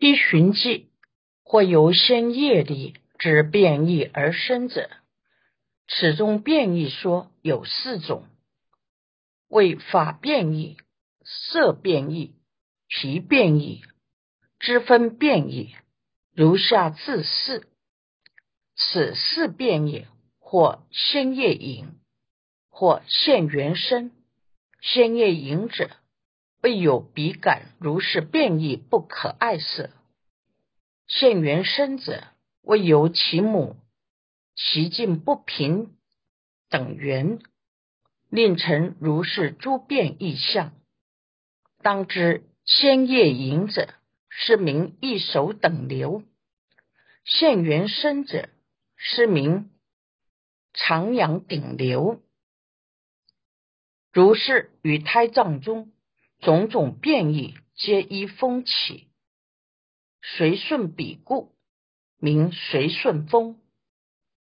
[0.00, 0.88] 依循迹
[1.44, 4.88] 或由先业力之变异而生者，
[5.88, 8.24] 此中变异说有四种：
[9.46, 10.78] 为法变异、
[11.22, 12.34] 色变异、
[12.88, 13.82] 皮变异、
[14.58, 15.76] 之分变异。
[16.34, 17.68] 如下自四。
[18.76, 20.06] 此四变异，
[20.38, 22.00] 或先业隐，
[22.70, 24.12] 或现原身。
[24.80, 25.90] 先业隐者，
[26.62, 29.90] 未有笔感，如是变异不可爱色；
[31.10, 32.24] 现原身者，
[32.62, 33.76] 未由其母
[34.54, 35.96] 其境不平
[36.68, 37.40] 等缘，
[38.30, 40.72] 令成如是诸变异相。
[41.82, 43.92] 当知先业隐者，
[44.28, 46.22] 是名一手等流；
[47.24, 48.48] 现原身者。
[49.02, 49.70] 是名
[50.74, 52.20] 长阳顶流，
[54.12, 55.90] 如是与胎藏中
[56.40, 59.08] 种种变异，皆依风起，
[60.22, 61.54] 随顺彼故，
[62.18, 63.58] 名随顺风。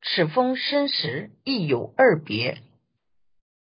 [0.03, 2.63] 此风生时亦有二别，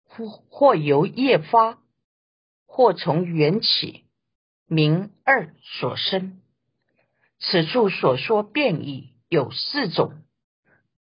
[0.03, 1.79] 或或由业发，
[2.65, 4.05] 或从缘起，
[4.67, 6.41] 名二所生。
[7.39, 10.21] 此处所说变异有四种。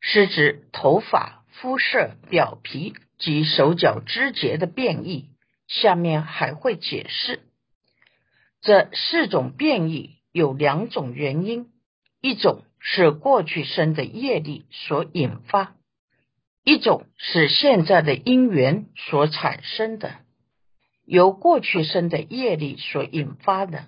[0.00, 5.28] 是指头发、肤色、表皮及手脚肢节的变异。
[5.68, 7.42] 下面还会解释，
[8.60, 11.70] 这四种变异有两种原因：
[12.20, 15.74] 一种是过去生的业力所引发；
[16.64, 20.18] 一种是现在的因缘所产生的。
[21.04, 23.86] 由过去生的业力所引发的，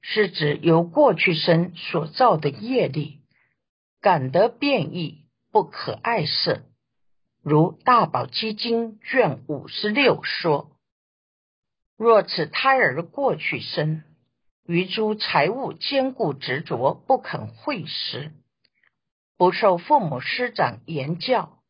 [0.00, 3.20] 是指由过去生所造的业力
[4.00, 5.26] 感得变异。
[5.50, 6.60] 不可爱色，
[7.42, 10.76] 如《大宝积经》卷五十六说：
[11.96, 14.04] 若此胎儿过去生，
[14.68, 18.34] 于诸财物坚固执着，不肯会食，
[19.38, 21.62] 不受父母师长言教，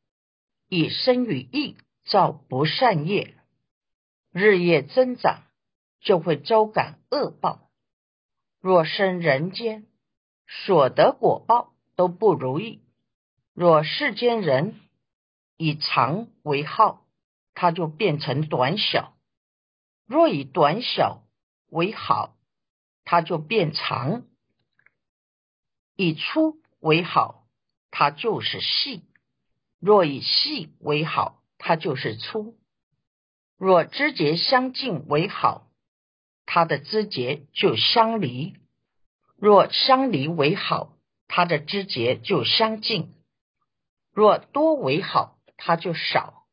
[0.69, 3.37] 以身语意造不善业，
[4.33, 5.45] 日夜增长，
[6.01, 7.71] 就会遭感恶报。
[8.61, 9.87] 若生人间，
[10.49, 12.83] 所得果报都不如意。
[13.55, 14.75] 若世间人
[15.57, 17.07] 以长为号，
[17.55, 19.13] 它就变成短小；
[20.05, 21.23] 若以短小
[21.71, 22.35] 为好，
[23.11, 24.21] 它就变长；
[25.97, 27.47] 以粗为好，
[27.91, 29.01] 它就是细；
[29.81, 32.55] 若以细为好，它就是粗；
[33.57, 35.71] 若枝节相近为好，
[36.45, 38.53] 它的枝节就相离；
[39.39, 40.93] 若相离为好，
[41.29, 43.15] 它的枝节就相近。
[44.13, 46.45] 若多为好，它就少；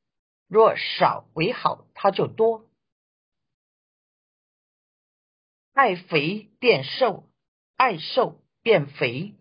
[0.47, 2.65] 若少为好，它就多。
[5.75, 7.25] 爱肥变瘦，
[7.75, 9.36] 爱瘦变肥，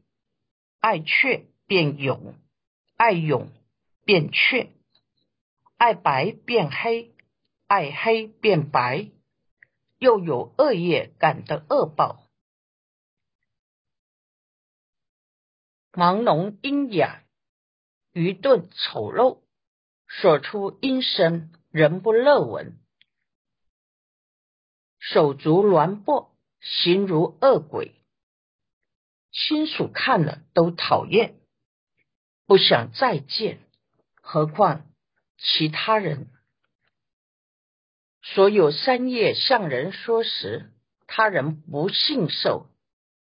[0.80, 2.34] 爱雀变蛹，
[2.96, 3.50] 爱蛹
[4.04, 4.72] 变雀，
[5.76, 7.14] 爱白变黑，
[7.68, 9.12] 爱黑变白，
[9.98, 12.26] 又有恶业感的恶报。
[15.92, 17.22] 盲聋阴哑。
[18.12, 19.38] 愚钝丑陋，
[20.08, 22.72] 所出阴声，人不乐闻；
[25.06, 26.30] 手足挛跛，
[26.62, 27.94] 形如恶鬼，
[29.32, 31.38] 亲属看了都讨厌，
[32.46, 33.60] 不想再见。
[34.22, 34.86] 何况
[35.36, 36.30] 其他人？
[38.22, 40.72] 所有三业向人说时，
[41.06, 42.70] 他人不信受，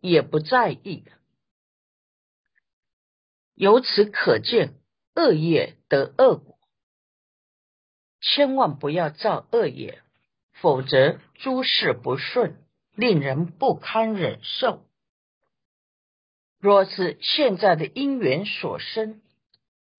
[0.00, 1.04] 也不在意。
[3.52, 4.80] 由此可见，
[5.14, 6.58] 恶业得恶果，
[8.22, 10.02] 千万不要造恶业，
[10.60, 12.56] 否则诸事不顺，
[12.94, 14.84] 令人不堪忍受。
[16.60, 19.20] 若是现在的因缘所生，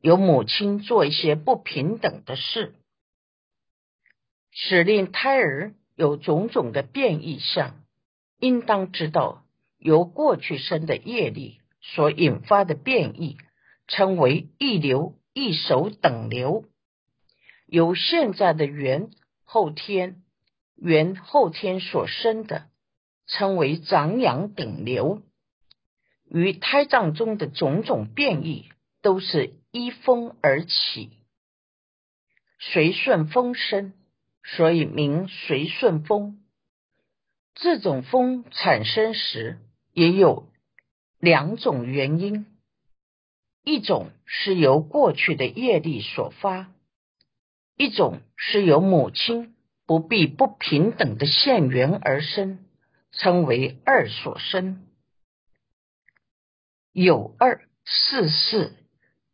[0.01, 2.75] 有母亲做一些不平等的事，
[4.51, 7.83] 使令胎儿有种种的变异相，
[8.39, 9.45] 应当知道
[9.77, 13.37] 由过去生的业力所引发的变异。
[13.91, 16.63] 称为一流、一手等流，
[17.65, 19.09] 由现在的缘
[19.45, 20.21] 后天
[20.81, 22.67] 原后天所生的，
[23.27, 25.21] 称为长养顶流。
[26.29, 28.69] 于胎藏中的种种变异，
[29.01, 31.09] 都是依风而起，
[32.59, 33.93] 随顺风生，
[34.43, 36.43] 所以名随顺风。
[37.55, 39.59] 这种风产生时，
[39.91, 40.47] 也有
[41.19, 42.45] 两种原因。
[43.63, 46.71] 一种是由过去的业力所发，
[47.75, 49.55] 一种是由母亲
[49.89, 52.63] 不必不平等的现缘而生，
[53.11, 54.85] 称为二所生。
[56.91, 58.77] 有二四四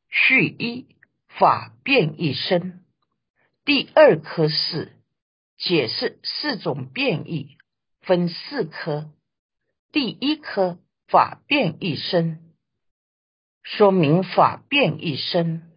[0.08, 0.96] 续一
[1.28, 2.86] 法变一生。
[3.66, 4.94] 第二科是
[5.58, 7.58] 解释四种变异，
[8.00, 9.12] 分四科。
[9.92, 10.80] 第一科
[11.10, 12.40] 法变一生，
[13.62, 15.70] 说明法变一生。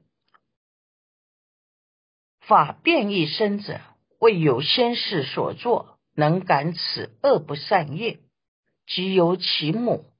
[2.39, 3.81] 法变一生者，
[4.19, 8.21] 为有先世所作，能感此恶不善业，
[8.87, 10.13] 即由其母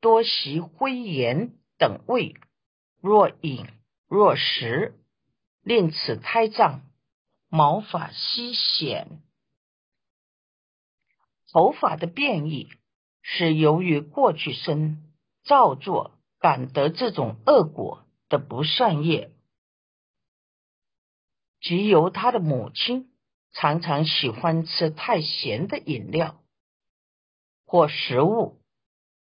[0.00, 2.36] 多习灰言等味，
[3.00, 3.66] 若饮
[4.08, 4.94] 若食，
[5.62, 6.82] 令此胎藏
[7.48, 9.20] 毛发稀显。
[11.52, 12.68] 头发的变异，
[13.22, 15.02] 是由于过去生
[15.42, 19.32] 造作感得这种恶果的不善业。
[21.60, 23.10] 即由他的母亲
[23.58, 26.44] 常常喜欢吃太咸的饮料
[27.64, 28.60] 或食物，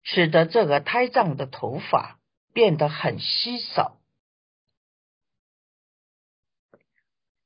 [0.04, 2.20] 使得这个胎藏的头发
[2.54, 4.00] 变得很稀少。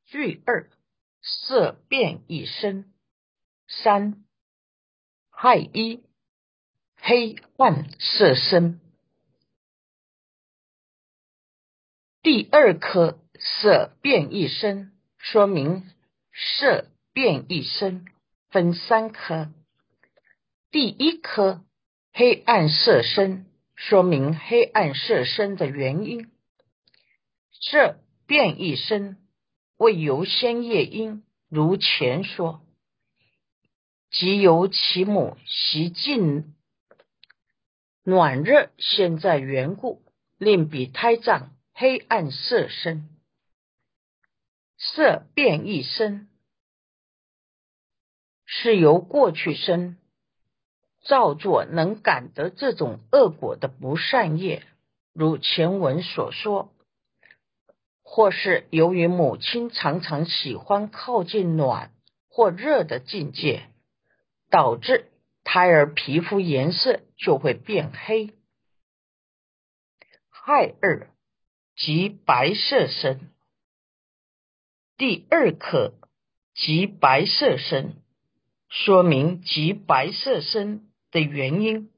[0.04, 0.70] 句二
[1.22, 2.94] 色变一生，
[3.70, 4.26] 三
[5.30, 6.04] 害一
[6.98, 8.82] 黑暗色身，
[12.22, 13.18] 第二颗。
[13.38, 15.92] 色变一生，说明
[16.38, 18.06] 色变一生
[18.50, 19.52] 分三颗。
[20.70, 21.64] 第一颗
[22.12, 23.46] 黑暗色身，
[23.76, 26.30] 说明黑暗色身的原因。
[27.52, 29.18] 色变一生
[29.78, 32.62] 为由先业因，如前说，
[34.12, 36.54] 即由其母习尽
[38.04, 40.02] 暖热现在缘故，
[40.38, 43.10] 令彼胎藏黑暗色身。
[44.94, 46.28] 色变一生，
[48.46, 49.98] 是由过去生
[51.04, 54.64] 造作能感得这种恶果的不善业，
[55.12, 56.72] 如前文所说，
[58.04, 61.92] 或是由于母亲常常喜欢靠近暖
[62.30, 63.68] 或热的境界，
[64.50, 65.12] 导致
[65.44, 68.34] 胎儿皮肤颜色就会变黑。
[70.30, 71.10] 亥二
[71.76, 73.35] 即白色身。
[74.98, 75.94] 第二课
[76.54, 77.96] 即白色身，
[78.70, 81.92] 说明即白色身的原因。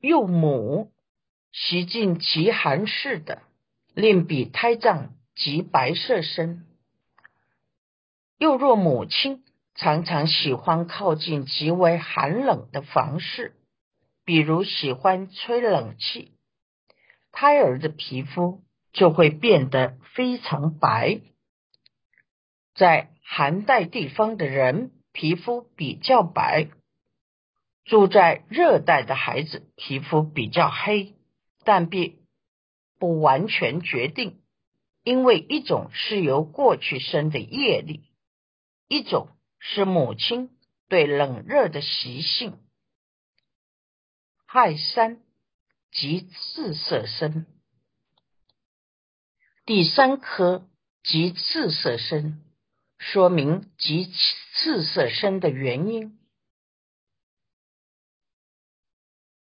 [0.00, 0.90] 幼母
[1.52, 3.42] 习尽极寒式的，
[3.92, 6.64] 令彼胎藏及白色身；
[8.38, 9.44] 又若母亲
[9.74, 13.54] 常常喜欢靠近极为寒冷的房室，
[14.24, 16.32] 比如喜欢吹冷气，
[17.32, 18.62] 胎儿的皮肤。
[18.92, 21.20] 就会变得非常白。
[22.74, 26.68] 在寒带地方的人皮肤比较白，
[27.84, 31.14] 住在热带的孩子皮肤比较黑，
[31.64, 32.18] 但并
[32.98, 34.40] 不完全决定，
[35.02, 38.04] 因为一种是由过去生的业力，
[38.86, 40.50] 一种是母亲
[40.88, 42.58] 对冷热的习性。
[44.46, 45.20] 亥三
[45.90, 47.44] 即赤色生。
[49.68, 50.66] 第三颗
[51.02, 52.40] 即赤色身，
[52.96, 54.10] 说明即
[54.54, 56.18] 赤色身的原因，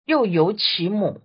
[0.05, 1.21] 又由其母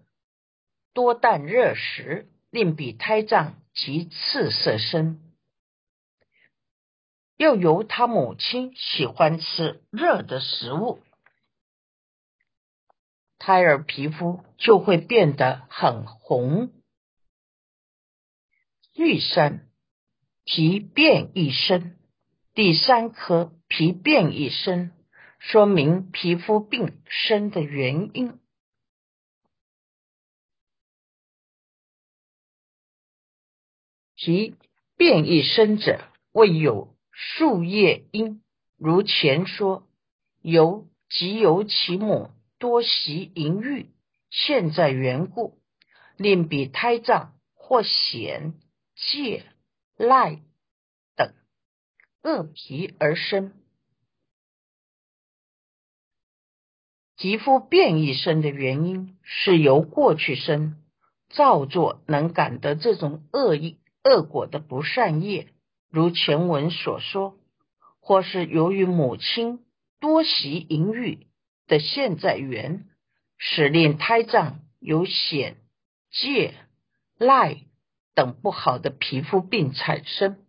[0.92, 5.18] 多啖热食，令彼胎脏及赤色身；
[7.38, 11.00] 又由他母亲喜欢吃热的食物，
[13.38, 16.70] 胎儿皮肤就会变得很红。
[18.94, 19.68] 玉山
[20.44, 21.96] 皮变一生，
[22.54, 24.92] 第三颗皮变一生，
[25.40, 28.38] 说明皮肤病生的原因。
[34.14, 34.54] 皮
[34.96, 38.44] 变一生者，未有树叶因，
[38.76, 39.88] 如前说，
[40.40, 43.90] 由即由其母多习淫欲，
[44.30, 45.58] 现在缘故，
[46.16, 48.54] 令彼胎脏或显。
[49.11, 49.44] 借
[49.96, 50.40] 赖
[51.14, 51.34] 等
[52.23, 53.52] 恶皮而生，
[57.16, 60.82] 皮肤变异生的原因是由过去生
[61.28, 65.49] 造作能感得这种恶意恶果的不善业，
[65.90, 67.38] 如前文所说，
[68.00, 69.64] 或是由于母亲
[70.00, 71.26] 多习淫欲
[71.66, 72.88] 的现在缘，
[73.37, 75.56] 使令胎藏有显
[76.11, 76.54] 借
[77.18, 77.64] 赖。
[78.14, 80.47] 等不好的皮肤病产生。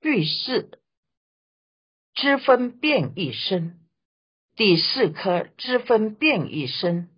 [0.00, 0.80] 遇事，
[2.14, 3.78] 脂分变异生，
[4.56, 7.08] 第四颗支分变异生，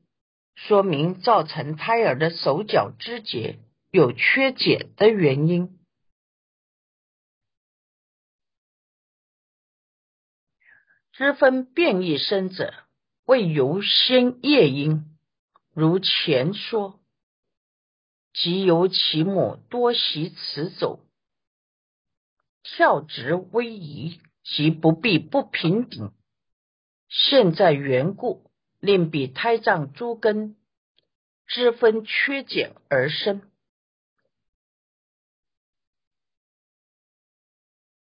[0.55, 3.59] 说明造成胎儿的手脚肢节
[3.91, 5.81] 有缺减的原因。
[11.13, 12.75] 支分变异生者，
[13.25, 15.14] 为由先夜因，
[15.75, 17.01] 如前说，
[18.33, 21.01] 即由其母多习此走，
[22.63, 26.13] 跳直微移，即不必不平等。
[27.09, 30.57] 现在缘故，令彼胎脏诸根
[31.47, 33.43] 之分缺减而生。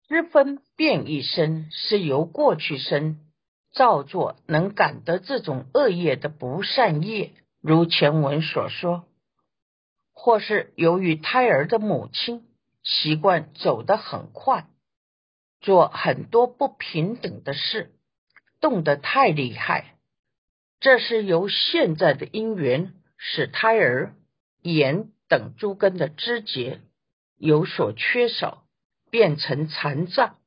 [0.09, 3.31] 之分变异生，是由过去生
[3.71, 9.05] 造作能感得这种恶业的不善业，如前文所说，
[10.11, 12.47] 或是由于胎儿的母亲
[12.83, 14.67] 习惯走得很快，
[15.59, 17.95] 做很多不平等的事。
[18.59, 19.97] 动得太厉害，
[20.79, 24.13] 这是由现在的因缘使胎儿
[24.61, 26.79] 眼等诸根的肢节
[27.37, 28.63] 有所缺少，
[29.09, 30.37] 变成残障。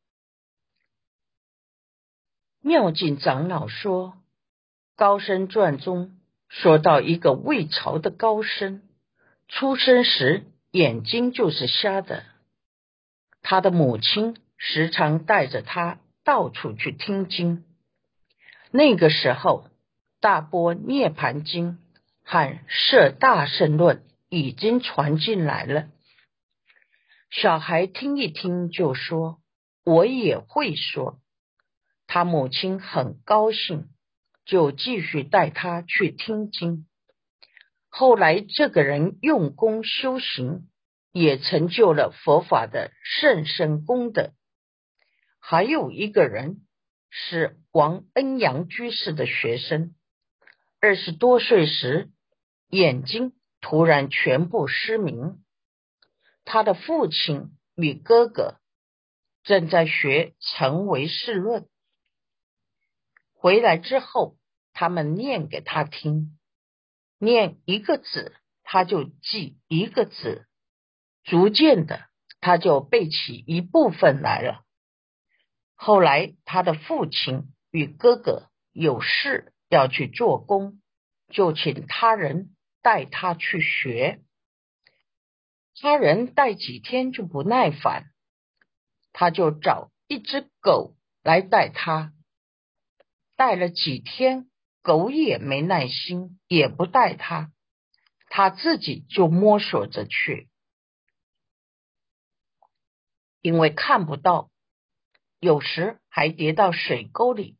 [2.60, 4.10] 妙净长老说，
[4.94, 6.16] 《高僧传》中
[6.48, 8.82] 说到一个魏朝的高僧，
[9.48, 12.24] 出生时眼睛就是瞎的，
[13.42, 17.64] 他的母亲时常带着他到处去听经。
[18.70, 19.66] 那个时候，
[20.20, 21.72] 《大波涅盘经》
[22.24, 23.98] 和《摄大圣论》
[24.28, 25.88] 已经传进来了。
[27.30, 29.38] 小孩听一听就说
[29.84, 31.18] ：“我也会说。”
[32.06, 33.88] 他母亲很高兴，
[34.44, 36.86] 就继续带他去听经。
[37.88, 40.68] 后来，这个人用功修行，
[41.12, 44.32] 也成就了佛法的甚深功德。
[45.40, 46.60] 还有一个人。
[47.16, 49.94] 是王恩阳居士的学生，
[50.80, 52.10] 二十多岁时
[52.68, 55.38] 眼睛突然全部失明。
[56.44, 58.56] 他的父亲与哥哥
[59.44, 61.62] 正在学《成为世论》，
[63.44, 64.38] 回来之后，
[64.72, 66.38] 他们念给他听，
[67.18, 70.46] 念一个字，他就记一个字，
[71.24, 72.08] 逐渐的，
[72.40, 74.64] 他就背起一部分来了。
[75.74, 80.80] 后来，他的父亲与哥哥有事要去做工，
[81.28, 84.22] 就请他人带他去学。
[85.78, 88.06] 他人带几天就不耐烦，
[89.12, 92.13] 他就找一只狗来带他。
[93.36, 94.48] 带了几天，
[94.82, 97.52] 狗也没耐心，也不带他，
[98.28, 100.48] 他自己就摸索着去，
[103.40, 104.50] 因为看不到。
[105.40, 107.58] 有时还跌到水沟里，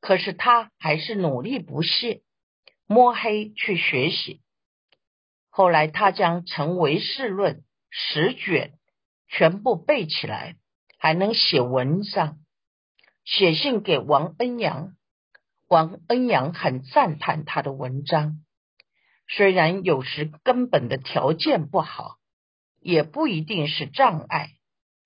[0.00, 2.22] 可是他还是努力不懈，
[2.86, 4.40] 摸黑去学习。
[5.50, 7.56] 后来他将《成为世论》
[7.90, 8.78] 十卷
[9.28, 10.56] 全部背起来，
[10.96, 12.38] 还能写文章，
[13.26, 14.96] 写信给王恩阳。
[15.68, 18.42] 王恩阳很赞叹他的文章，
[19.28, 22.16] 虽然有时根本的条件不好，
[22.80, 24.52] 也不一定是障碍，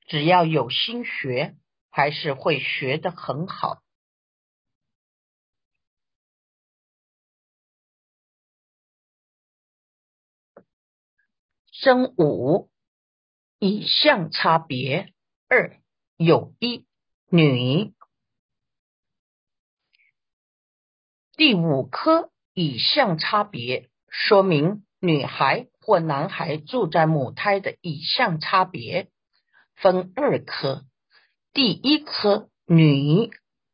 [0.07, 1.57] 只要有心学。
[1.93, 3.83] 还是会学得很好。
[11.73, 12.71] 生五
[13.59, 15.13] 以相差别
[15.49, 15.81] 二
[16.17, 16.87] 有一
[17.29, 17.93] 女，
[21.41, 29.09] 第五科以相差别，说明女孩或男孩住在母胎的以相差别，
[29.75, 30.85] 分二科。
[31.55, 33.31] 第一颗女，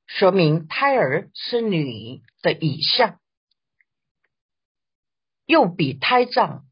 [0.06, 3.18] 说明胎儿是女的乙象；
[5.44, 6.68] 右比胎脏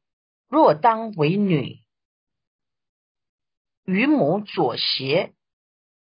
[0.47, 1.83] 若当为女，
[3.85, 5.35] 与母左斜，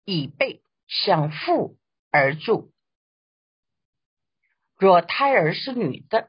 [0.05, 1.79] 以背向父
[2.11, 2.72] 而住。
[4.83, 6.29] 若胎儿是女的，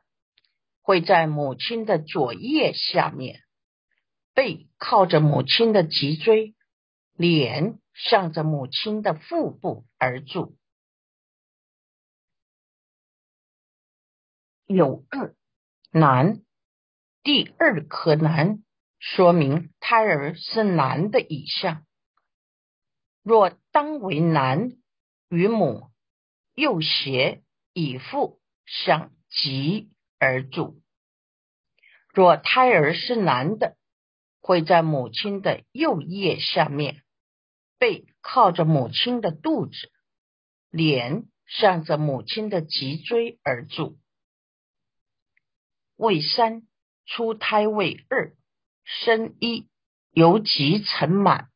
[0.83, 3.41] 会在母亲的左腋下面，
[4.35, 6.53] 背靠着母亲的脊椎，
[7.13, 7.79] 脸。
[7.95, 10.57] 向着母亲的腹部而住，
[14.65, 15.35] 有二
[15.91, 16.41] 男，
[17.21, 18.63] 第二颗男，
[18.97, 21.85] 说明胎儿是男的以下。
[23.21, 24.71] 若当为男，
[25.29, 25.91] 与母
[26.55, 27.43] 右斜
[27.73, 29.89] 以腹向极
[30.19, 30.81] 而住。
[32.09, 33.77] 若胎儿是男的，
[34.39, 37.03] 会在母亲的右腋下面。
[37.79, 39.91] 背靠着母亲的肚子，
[40.69, 43.99] 脸向着母亲的脊椎而住。
[45.97, 46.65] 位三，
[47.05, 48.33] 出胎位二，
[48.85, 49.67] 生一，
[50.11, 51.49] 由极成满。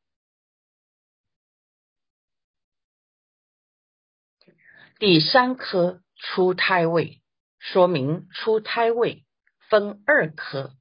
[4.99, 7.21] 第三颗出胎位，
[7.59, 9.25] 说明出胎位
[9.69, 10.75] 分二颗。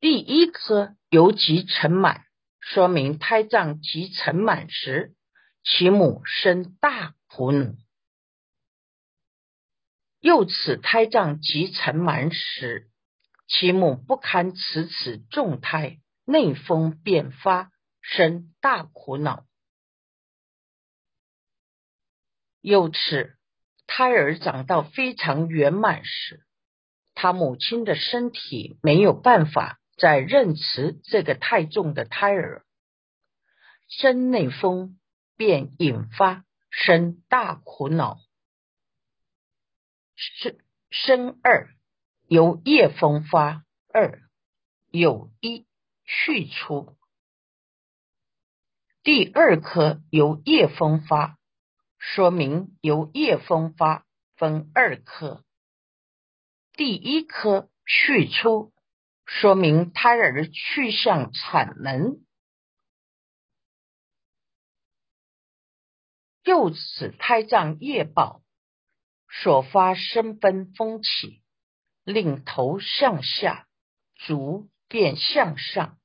[0.00, 2.24] 第一颗由极成满，
[2.60, 5.14] 说明胎脏极成满时，
[5.64, 7.72] 其母生大苦恼。
[10.20, 12.90] 又此胎脏极成满时，
[13.48, 19.47] 其母不堪此此重胎，内风便发，生大苦恼。
[22.68, 23.34] 又此
[23.86, 26.44] 胎儿长到非常圆满时，
[27.14, 29.80] 他母亲的身体没有办法。
[30.00, 32.64] 再认持这个太重的胎儿，
[33.88, 34.96] 生内风
[35.36, 38.16] 便引发生大苦恼。
[40.14, 40.56] 生
[40.90, 41.74] 生二
[42.28, 44.22] 由夜风发，二
[44.92, 45.66] 有一
[46.04, 46.96] 去出。
[49.02, 51.37] 第二颗由夜风发，
[51.98, 55.44] 说明由夜风发分二颗，
[56.72, 58.72] 第一颗去出。
[59.30, 62.24] 说明胎儿去向产门，
[66.44, 68.42] 又此胎脏夜暴
[69.28, 71.42] 所发生分风起，
[72.04, 73.68] 令头向下，
[74.14, 75.98] 足便向上，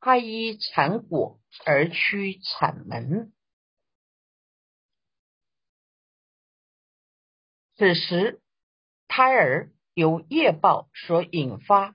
[0.00, 3.32] 胎依产果而趋产门。
[7.82, 8.40] 此时
[9.08, 9.72] 胎儿。
[9.94, 11.94] 由夜报所引发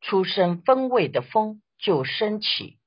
[0.00, 2.78] 出生风位的风就升起，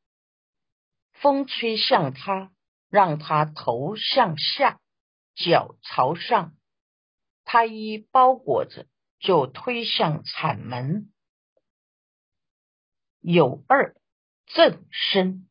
[1.14, 2.52] 风吹向他，
[2.90, 4.82] 让他头向下，
[5.36, 6.54] 脚朝上，
[7.46, 8.88] 胎衣包裹着，
[9.20, 11.10] 就推向产门。
[13.22, 13.96] 有二
[14.48, 15.48] 正生，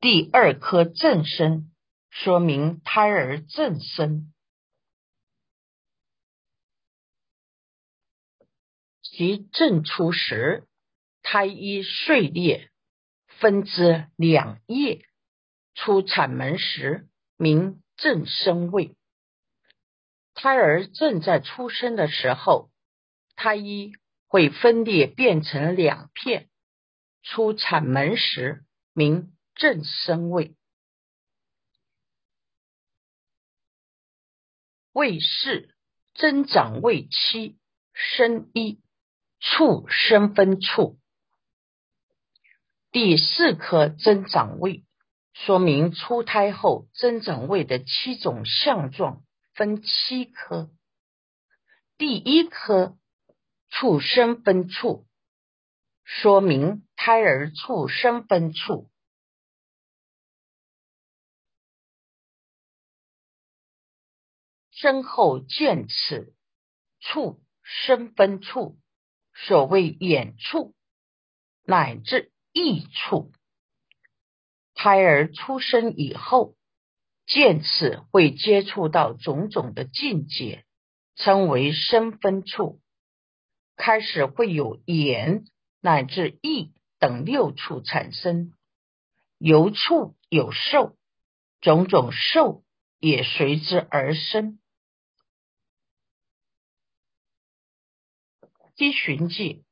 [0.00, 1.70] 第二颗正生，
[2.08, 4.32] 说明胎儿正生。
[9.14, 10.66] 其正出时，
[11.20, 12.70] 胎衣碎裂，
[13.26, 15.04] 分之两叶。
[15.74, 18.96] 出产门时，名正生位。
[20.32, 22.70] 胎儿正在出生的时候，
[23.36, 23.92] 胎衣
[24.28, 26.48] 会分裂变成两片。
[27.22, 30.56] 出产门时，名正生位。
[34.92, 35.74] 位四
[36.14, 37.58] 增长位七
[37.92, 38.80] 生一。
[39.44, 41.00] 处生分处，
[42.92, 44.84] 第四颗增长位，
[45.32, 50.70] 说明出胎后增长位的七种相状分七颗。
[51.98, 52.96] 第一颗
[53.68, 55.08] 处生分处，
[56.04, 58.88] 说明胎儿处生分处，
[64.70, 66.32] 身后见此
[67.00, 68.78] 处生分处。
[69.46, 70.72] 所谓眼处
[71.64, 73.32] 乃至意处，
[74.72, 76.54] 胎儿出生以后，
[77.26, 80.64] 见此会接触到种种的境界，
[81.16, 82.80] 称为身分处。
[83.74, 85.44] 开始会有眼
[85.80, 88.52] 乃至意等六处产生，
[89.38, 90.96] 由处有受，
[91.60, 92.62] 种种受
[93.00, 94.60] 也随之而生。
[98.82, 99.62] 七旬记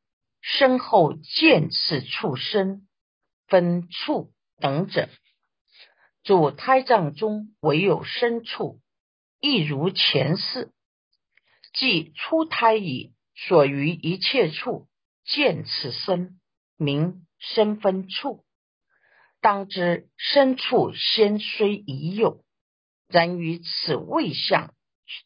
[0.40, 2.86] 身后见此畜生
[3.48, 5.08] 分处等者，
[6.22, 8.80] 主胎藏中唯有生处，
[9.40, 10.72] 亦如前世，
[11.72, 14.86] 即出胎已所于一切处
[15.24, 16.38] 见此身，
[16.76, 18.44] 名生分处。
[19.40, 22.44] 当知生处先虽已有，
[23.08, 24.72] 然于此未相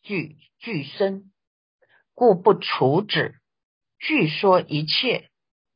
[0.03, 1.31] 具具生，
[2.15, 3.39] 故不处止。
[4.07, 5.31] 据说一切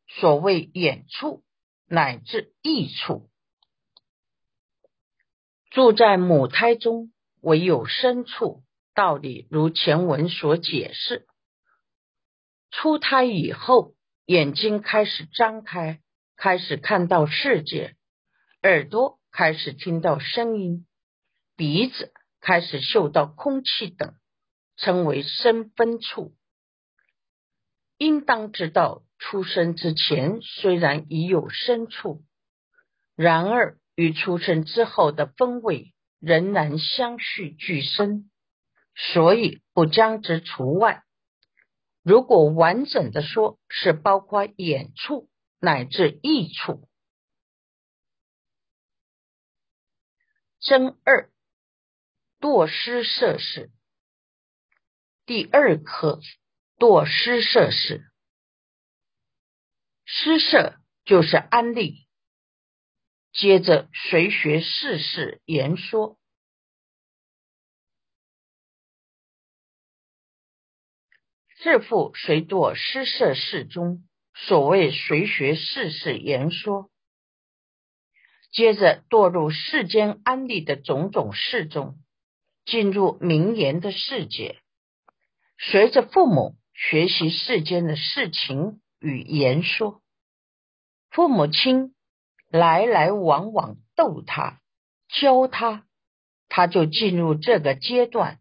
[0.06, 1.42] 所谓眼处
[1.86, 3.30] 乃至意处，
[5.70, 7.10] 住在母胎中，
[7.40, 8.62] 唯有深处。
[8.92, 11.26] 道理如前文所解释。
[12.70, 13.94] 出胎以后，
[14.26, 16.02] 眼睛开始张开，
[16.36, 17.94] 开始看到世界；
[18.60, 20.84] 耳朵开始听到声音；
[21.56, 24.12] 鼻子开始嗅到空气等，
[24.76, 26.34] 称为生分处。
[27.98, 32.24] 应当知道，出生之前虽然已有生处，
[33.16, 38.30] 然而与出生之后的分位仍然相续俱生，
[38.94, 41.02] 所以不将之除外。
[42.02, 46.88] 如果完整的说，是包括眼处乃至意处。
[50.60, 51.30] 真二
[52.40, 53.70] 堕失色事，
[55.26, 56.20] 第二课
[56.78, 58.10] 堕失色事，
[60.04, 62.06] 失色就是安利。
[63.32, 66.18] 接着随学世事言说，
[71.48, 74.04] 是父随堕失色事中。
[74.34, 76.90] 所谓随学世事言说，
[78.52, 81.98] 接着堕入世间安利的种种事中，
[82.64, 84.62] 进入名言的世界，
[85.58, 90.00] 随着父母学习世间的事情与言说，
[91.10, 91.94] 父母亲。
[92.50, 94.62] 来来往往逗他，
[95.08, 95.86] 教他，
[96.48, 98.40] 他就进入这个阶段。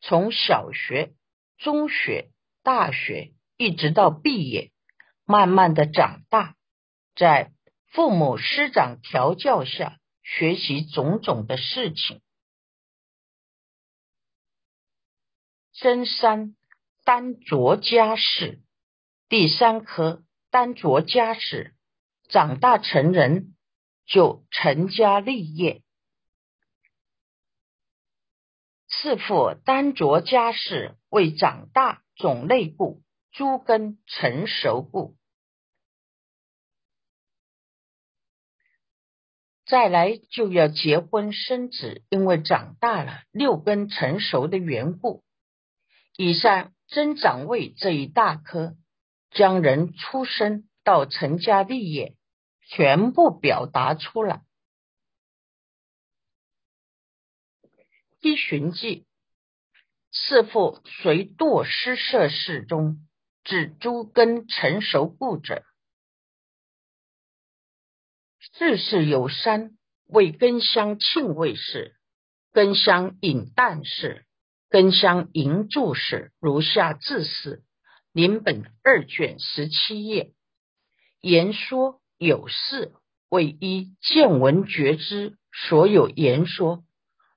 [0.00, 1.12] 从小学、
[1.58, 2.30] 中学、
[2.62, 4.72] 大学，一直到毕业，
[5.26, 6.56] 慢慢的长大，
[7.14, 7.52] 在
[7.88, 12.22] 父母师长调教下，学习种种的事情。
[15.74, 16.56] 真三
[17.06, 18.60] 单着家室，
[19.28, 21.72] 第三颗单着家室。
[22.28, 23.54] 长大成人
[24.04, 25.84] 就成家立业，
[28.88, 35.16] 次父单着家室为长大种类部，诸根成熟部。
[39.64, 45.22] 再来就要结婚生子，因为长大了六根成熟的缘故。
[46.16, 48.76] 以上增长位这一大科，
[49.30, 52.16] 将人出生到成家立业。
[52.68, 54.42] 全部表达出来。
[58.20, 59.06] 依循记，
[60.10, 63.06] 是父随堕失色事中，
[63.44, 65.64] 指诸根成熟故者。
[68.40, 71.94] 世事有三：为根香庆味事，
[72.50, 74.25] 根香饮淡事，
[74.76, 76.32] 根香营注事。
[76.38, 77.62] 如下自是。
[78.12, 80.32] 临本二卷十七页，
[81.22, 82.02] 言说。
[82.18, 82.92] 有事
[83.30, 86.84] 为一见闻觉知所有言说，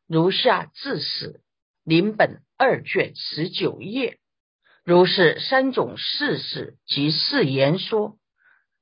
[0.06, 1.40] 如下自始。
[1.86, 4.20] 临本二卷十九页，
[4.84, 8.18] 如是三种事事及事言说，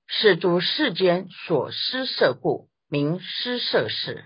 [0.08, 4.26] 是诸世间所施设故，名施设事。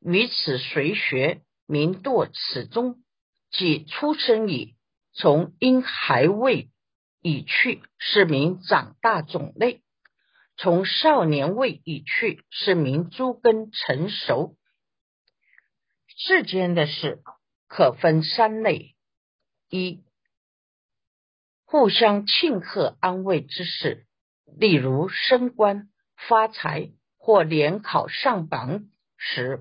[0.00, 3.02] 于此随学，名堕此中，
[3.50, 4.76] 即出生已，
[5.12, 6.70] 从因还未
[7.22, 9.82] 已去，是名长大种类。
[10.56, 14.56] 从少年位已去，是名诸根成熟。
[16.06, 17.22] 世间的事
[17.68, 18.96] 可分三类：
[19.70, 20.02] 一、
[21.64, 24.06] 互相庆贺安慰之事，
[24.58, 29.60] 例如升官、发财或联考上榜时；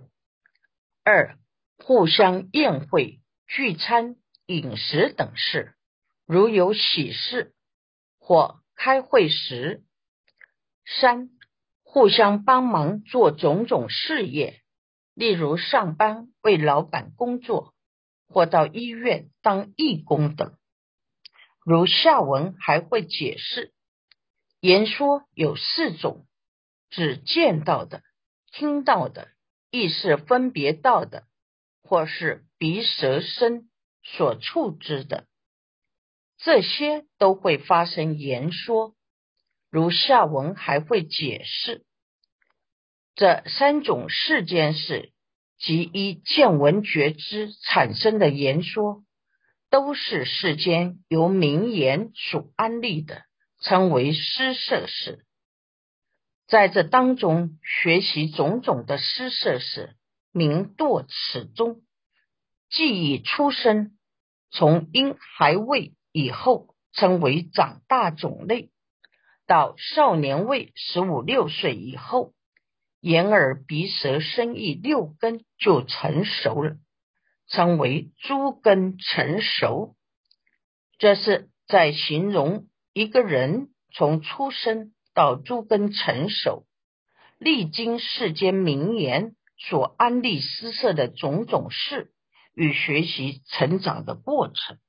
[1.03, 1.37] 二、
[1.77, 5.73] 互相宴会、聚餐、饮食等事，
[6.25, 7.53] 如有喜事
[8.19, 9.83] 或开会时。
[10.85, 11.29] 三、
[11.83, 14.61] 互相帮忙做种种事业，
[15.13, 17.73] 例如上班为老板工作，
[18.27, 20.57] 或到医院当义工等。
[21.65, 23.73] 如下文还会解释，
[24.61, 26.25] 言说有四种：
[26.89, 28.01] 指见到的、
[28.51, 29.29] 听到的、
[29.71, 31.27] 意识分别到的，
[31.81, 33.69] 或是鼻舌身
[34.03, 35.27] 所触之的，
[36.37, 38.95] 这些都会发生言说。
[39.69, 41.85] 如下文还会解释，
[43.15, 45.11] 这三种世间事
[45.57, 49.03] 及依见闻觉知产生的言说，
[49.69, 53.23] 都是世间由名言所安立的，
[53.59, 55.25] 称为施设事。
[56.47, 59.97] 在这当中学习种种的施设事，
[60.31, 61.81] 名堕此中，
[62.69, 63.97] 既已出生，
[64.51, 68.71] 从婴孩未以后，称为长大种类。
[69.45, 72.33] 到少年位十五六岁以后，
[72.99, 76.75] 眼耳鼻舌身意六根就成熟了，
[77.47, 79.95] 称为诸根成熟。
[80.97, 86.65] 这是在形容一个人从出生到诸根成熟，
[87.37, 92.11] 历经世间名言所安立施设的种种事
[92.57, 94.79] 与学习成长的过程。